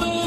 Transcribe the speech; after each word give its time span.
belly 0.00 0.23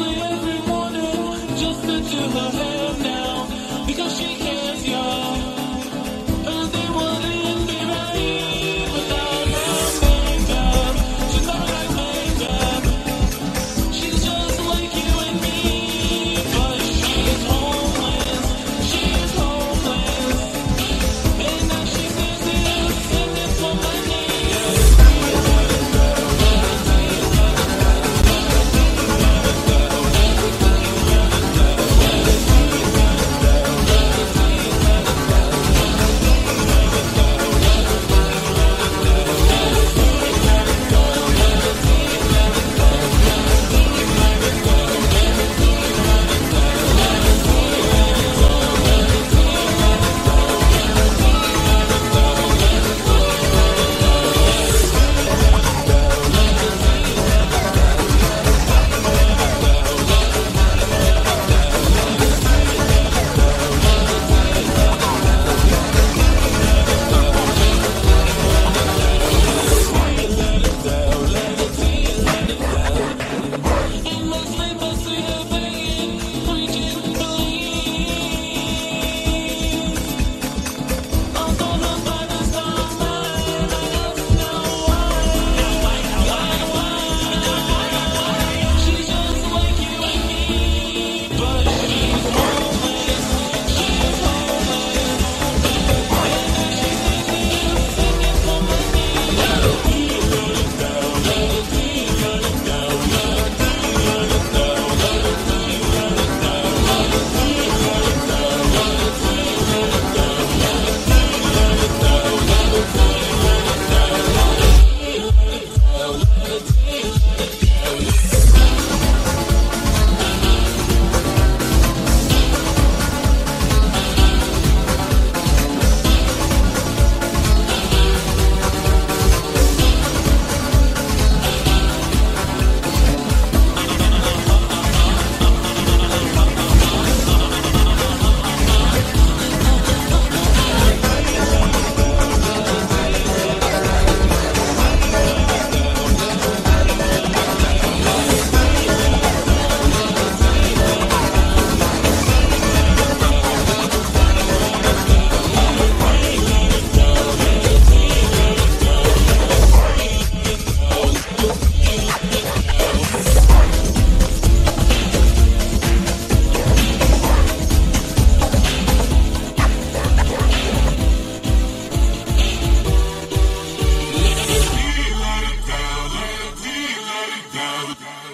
down. 177.53 178.26